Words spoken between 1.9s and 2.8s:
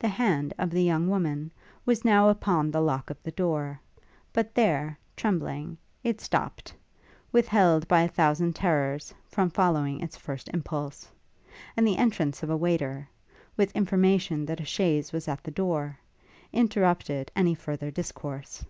now upon the